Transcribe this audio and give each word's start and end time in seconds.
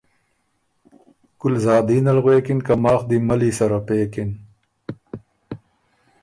ګلزادین 1.41 2.05
ال 2.11 2.19
غوېکِن 2.23 2.59
که 2.65 2.73
”ماخ 2.83 3.01
دی 3.09 3.17
ملّی 3.27 3.51
سره 3.59 3.79
پېکِن“۔ 3.85 4.29